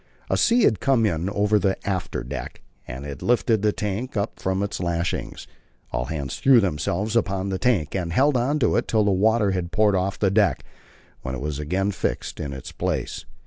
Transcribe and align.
A 0.31 0.35
sea 0.35 0.63
had 0.63 0.79
come 0.79 1.05
in 1.05 1.29
over 1.29 1.59
the 1.59 1.77
after 1.87 2.23
deck, 2.23 2.63
and 2.87 3.05
had 3.05 3.21
lifted 3.21 3.61
the 3.61 3.71
tank 3.71 4.17
up 4.17 4.39
from 4.39 4.63
its 4.63 4.79
lashings. 4.79 5.45
All 5.91 6.05
hands 6.05 6.39
threw 6.39 6.59
themselves 6.59 7.15
upon 7.15 7.49
the 7.49 7.59
tank, 7.59 7.93
and 7.93 8.11
held 8.11 8.35
on 8.35 8.57
to 8.61 8.75
it 8.77 8.87
till 8.87 9.03
the 9.03 9.11
water 9.11 9.51
had 9.51 9.71
poured 9.71 9.93
off 9.95 10.17
the 10.17 10.31
deck, 10.31 10.63
when 11.21 11.35
it 11.35 11.39
was 11.39 11.59
again 11.59 11.91
fixed 11.91 12.39
in 12.39 12.51
its 12.51 12.71
place. 12.71 13.25